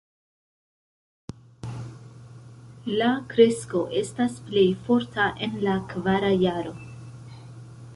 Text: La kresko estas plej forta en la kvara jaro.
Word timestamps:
La 3.01 3.11
kresko 3.35 3.85
estas 4.01 4.41
plej 4.49 4.67
forta 4.89 5.31
en 5.49 5.59
la 5.69 5.81
kvara 5.95 6.37
jaro. 6.49 6.79